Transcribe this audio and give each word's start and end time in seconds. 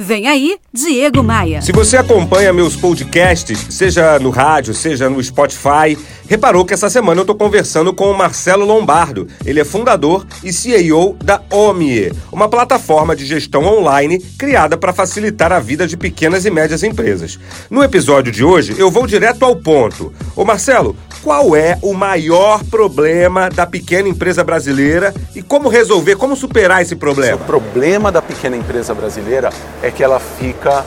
Vem 0.00 0.28
aí, 0.28 0.56
Diego 0.72 1.24
Maia. 1.24 1.60
Se 1.60 1.72
você 1.72 1.96
acompanha 1.96 2.52
meus 2.52 2.76
podcasts, 2.76 3.66
seja 3.68 4.16
no 4.20 4.30
rádio, 4.30 4.72
seja 4.72 5.10
no 5.10 5.20
Spotify, 5.20 5.98
reparou 6.28 6.64
que 6.64 6.72
essa 6.72 6.88
semana 6.88 7.18
eu 7.18 7.22
estou 7.22 7.34
conversando 7.34 7.92
com 7.92 8.08
o 8.08 8.16
Marcelo 8.16 8.64
Lombardo. 8.64 9.26
Ele 9.44 9.58
é 9.58 9.64
fundador 9.64 10.24
e 10.44 10.52
CEO 10.52 11.16
da 11.16 11.42
OMIE, 11.50 12.12
uma 12.30 12.48
plataforma 12.48 13.16
de 13.16 13.26
gestão 13.26 13.66
online 13.66 14.20
criada 14.38 14.76
para 14.76 14.92
facilitar 14.92 15.50
a 15.50 15.58
vida 15.58 15.84
de 15.84 15.96
pequenas 15.96 16.44
e 16.44 16.50
médias 16.50 16.84
empresas. 16.84 17.36
No 17.68 17.82
episódio 17.82 18.30
de 18.30 18.44
hoje, 18.44 18.76
eu 18.78 18.92
vou 18.92 19.04
direto 19.04 19.44
ao 19.44 19.56
ponto. 19.56 20.12
Ô 20.38 20.44
Marcelo, 20.44 20.94
qual 21.20 21.56
é 21.56 21.76
o 21.82 21.92
maior 21.92 22.62
problema 22.62 23.50
da 23.50 23.66
pequena 23.66 24.08
empresa 24.08 24.44
brasileira 24.44 25.12
e 25.34 25.42
como 25.42 25.68
resolver, 25.68 26.14
como 26.14 26.36
superar 26.36 26.80
esse 26.80 26.94
problema? 26.94 27.34
O 27.34 27.44
problema 27.44 28.12
da 28.12 28.22
pequena 28.22 28.56
empresa 28.56 28.94
brasileira 28.94 29.50
é 29.82 29.90
que 29.90 30.00
ela 30.00 30.20
fica 30.20 30.84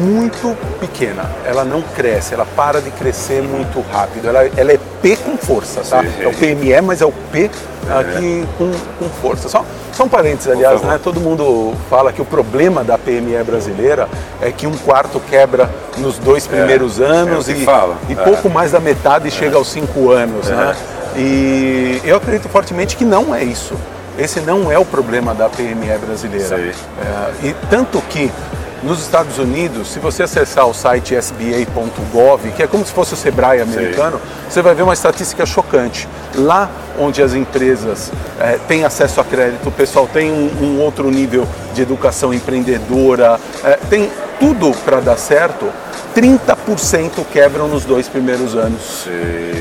muito 0.00 0.56
pequena, 0.80 1.30
ela 1.44 1.62
não 1.62 1.82
cresce, 1.82 2.32
ela 2.32 2.46
para 2.46 2.80
de 2.80 2.90
crescer 2.92 3.42
muito 3.42 3.82
rápido, 3.92 4.28
ela, 4.28 4.46
ela 4.56 4.72
é 4.72 4.78
P 5.02 5.14
com 5.16 5.36
força, 5.36 5.82
tá? 5.82 6.02
É 6.18 6.26
o 6.26 6.32
PME, 6.32 6.80
mas 6.80 7.02
é 7.02 7.04
o 7.04 7.12
P 7.12 7.50
aqui 7.86 8.48
com, 8.56 8.72
com 8.98 9.10
força. 9.20 9.46
Só, 9.50 9.62
só 10.00 10.04
um 10.04 10.08
parênteses, 10.08 10.50
aliás, 10.50 10.80
né? 10.80 10.98
todo 11.02 11.20
mundo 11.20 11.74
fala 11.90 12.10
que 12.10 12.22
o 12.22 12.24
problema 12.24 12.82
da 12.82 12.96
PME 12.96 13.42
brasileira 13.44 14.08
é 14.40 14.50
que 14.50 14.66
um 14.66 14.72
quarto 14.72 15.20
quebra 15.20 15.68
nos 15.98 16.16
dois 16.16 16.46
primeiros 16.46 16.98
é, 16.98 17.04
anos 17.04 17.50
é 17.50 17.52
e, 17.52 17.64
fala. 17.66 17.98
e 18.08 18.14
É. 18.14 18.16
pouco 18.16 18.48
mais 18.48 18.72
da 18.72 18.80
metade 18.80 19.30
chega 19.30 19.58
aos 19.58 19.70
cinco 19.70 20.10
anos, 20.10 20.48
né? 20.48 20.74
E 21.16 22.00
eu 22.02 22.16
acredito 22.16 22.48
fortemente 22.48 22.96
que 22.96 23.04
não 23.04 23.34
é 23.34 23.44
isso. 23.44 23.74
Esse 24.18 24.40
não 24.40 24.72
é 24.72 24.78
o 24.78 24.86
problema 24.86 25.34
da 25.34 25.50
PME 25.50 25.98
brasileira. 26.06 26.56
É, 26.56 27.48
e 27.48 27.54
tanto 27.68 28.00
que 28.08 28.32
nos 28.82 29.00
Estados 29.00 29.38
Unidos, 29.38 29.88
se 29.88 29.98
você 29.98 30.22
acessar 30.22 30.66
o 30.66 30.72
site 30.72 31.14
sba.gov, 31.14 32.50
que 32.52 32.62
é 32.62 32.66
como 32.66 32.84
se 32.84 32.92
fosse 32.92 33.14
o 33.14 33.16
Sebrae 33.16 33.60
americano, 33.60 34.20
você 34.48 34.62
vai 34.62 34.74
ver 34.74 34.82
uma 34.82 34.94
estatística 34.94 35.44
chocante. 35.44 36.08
Lá 36.34 36.70
onde 36.98 37.22
as 37.22 37.34
empresas 37.34 38.10
eh, 38.38 38.58
têm 38.66 38.84
acesso 38.84 39.20
a 39.20 39.24
crédito, 39.24 39.68
o 39.68 39.72
pessoal 39.72 40.06
tem 40.06 40.30
um, 40.30 40.50
um 40.62 40.80
outro 40.80 41.10
nível 41.10 41.46
de 41.74 41.82
educação 41.82 42.32
empreendedora, 42.32 43.38
eh, 43.64 43.78
tem 43.88 44.10
tudo 44.38 44.72
para 44.84 45.00
dar 45.00 45.18
certo, 45.18 45.70
30% 46.14 47.24
quebram 47.30 47.68
nos 47.68 47.84
dois 47.84 48.08
primeiros 48.08 48.54
anos. 48.54 49.06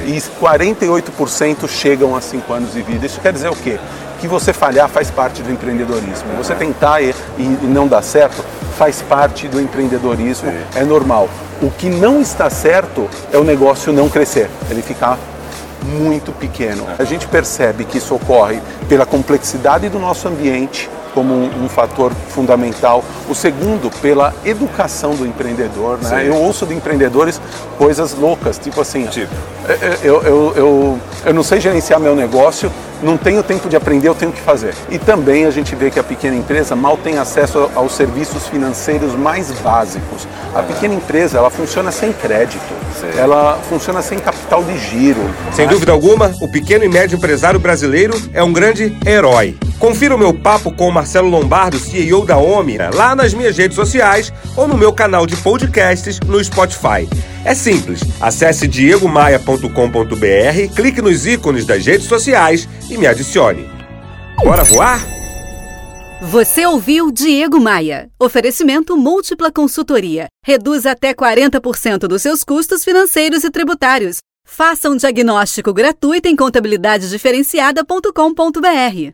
E 0.08 0.22
48% 0.42 1.68
chegam 1.68 2.16
a 2.16 2.22
5 2.22 2.52
anos 2.54 2.74
de 2.74 2.82
vida. 2.82 3.06
Isso 3.06 3.20
quer 3.20 3.34
dizer 3.34 3.50
o 3.50 3.56
quê? 3.56 3.78
Que 4.20 4.28
você 4.28 4.52
falhar 4.52 4.90
faz 4.90 5.12
parte 5.12 5.44
do 5.44 5.52
empreendedorismo. 5.52 6.34
Você 6.38 6.56
tentar 6.56 7.02
e, 7.02 7.14
e 7.38 7.68
não 7.68 7.88
dar 7.88 8.02
certo 8.02 8.44
faz 8.80 9.02
parte 9.02 9.46
do 9.50 9.60
empreendedorismo, 9.60 10.50
é 10.74 10.86
normal. 10.86 11.28
O 11.62 11.70
que 11.70 11.90
não 11.90 12.22
está 12.22 12.50
certo 12.50 13.10
é 13.30 13.38
o 13.38 13.44
negócio 13.44 13.92
não 13.92 14.08
crescer, 14.08 14.50
ele 14.70 14.82
ficar 14.82 15.20
muito 15.84 16.32
pequeno. 16.32 16.88
A 16.98 17.04
gente 17.04 17.28
percebe 17.28 17.84
que 17.84 17.98
isso 17.98 18.16
ocorre 18.16 18.62
pela 18.88 19.06
complexidade 19.06 19.90
do 19.90 20.00
nosso 20.00 20.30
ambiente 20.30 20.90
como 21.14 21.34
um, 21.34 21.66
um 21.66 21.70
fator 21.70 22.12
fundamental. 22.30 23.04
O 23.30 23.36
segundo, 23.36 23.90
pela 24.02 24.34
educação 24.46 25.16
do 25.16 25.26
empreendedor. 25.26 25.98
Né? 26.02 26.10
Sim. 26.10 26.28
Eu 26.28 26.36
ouço 26.36 26.66
de 26.66 26.74
empreendedores 26.74 27.42
coisas 27.78 28.14
loucas, 28.14 28.58
tipo 28.58 28.82
assim, 28.82 29.06
Tipo? 29.08 29.34
eu, 30.04 30.22
eu, 30.24 30.54
eu, 30.56 31.00
eu 31.26 31.34
não 31.34 31.44
sei 31.44 31.60
gerenciar 31.60 32.00
meu 32.00 32.16
negócio, 32.16 32.72
não 33.02 33.18
tenho 33.18 33.42
tempo 33.44 33.70
de 33.70 33.76
aprender, 33.76 34.08
eu 34.08 34.16
tenho 34.16 34.32
que 34.32 34.42
fazer. 34.42 34.74
E 34.90 34.98
também 34.98 35.46
a 35.46 35.52
gente 35.52 35.76
vê 35.76 35.90
que 35.90 36.00
a 36.00 36.04
pequena 36.04 36.36
empresa 36.36 36.76
mal 36.76 36.98
tem 36.98 37.18
acesso 37.18 37.70
aos 37.76 37.94
serviços 37.94 38.48
financeiros 38.48 39.16
mais 39.16 39.52
básicos. 39.62 40.28
A 40.54 40.62
pequena 40.62 40.96
empresa, 40.96 41.38
ela 41.38 41.50
funciona 41.50 41.92
sem 41.92 42.12
crédito, 42.12 42.74
Sei. 43.00 43.12
ela 43.18 43.60
funciona 43.70 44.02
sem 44.02 44.20
capital 44.20 44.64
de 44.64 44.78
giro. 44.78 45.22
Sem 45.54 45.66
né? 45.66 45.72
dúvida 45.72 45.92
alguma, 45.92 46.34
o 46.42 46.48
pequeno 46.52 46.84
e 46.84 46.90
médio 46.90 47.18
empresário 47.18 47.60
brasileiro 47.60 48.20
é 48.34 48.44
um 48.44 48.52
grande 48.52 48.98
herói. 49.06 49.56
Confira 49.80 50.14
o 50.14 50.20
meu 50.20 50.34
papo 50.34 50.74
com 50.74 50.90
o 50.90 50.92
Marcelo 50.92 51.30
Lombardo, 51.30 51.80
CEO 51.80 52.26
da 52.26 52.38
OMI, 52.38 52.78
lá 52.94 53.16
nas 53.16 53.34
minhas 53.34 53.58
redes 53.58 53.76
sociais 53.76 54.34
ou 54.58 54.68
no 54.68 54.78
meu 54.78 54.92
canal 54.92 55.26
de 55.26 55.38
podcasts 55.38 56.20
no 56.28 56.44
Spotify. 56.44 57.08
É 57.46 57.56
simples, 57.56 58.02
acesse 58.20 58.68
diegomaia.com.br, 58.68 60.76
clique 60.76 61.02
nos 61.02 61.26
ícones 61.26 61.66
das 61.66 61.86
redes 61.86 62.08
sociais 62.08 62.68
e 62.90 62.98
me 62.98 63.08
adicione. 63.08 63.70
Bora 64.44 64.66
voar? 64.66 65.00
Você 66.22 66.66
ouviu 66.66 67.10
Diego 67.10 67.62
Maia. 67.62 68.10
Oferecimento 68.20 68.98
Múltipla 68.98 69.50
Consultoria. 69.50 70.28
Reduz 70.46 70.86
até 70.86 71.14
40% 71.14 72.00
dos 72.00 72.22
seus 72.22 72.44
custos 72.44 72.84
financeiros 72.84 73.46
e 73.46 73.50
tributários. 73.50 74.18
Faça 74.46 74.90
um 74.90 74.98
diagnóstico 74.98 75.74
gratuito 75.74 76.28
em 76.28 76.36
contabilidadediferenciada.com.br. 76.36 79.08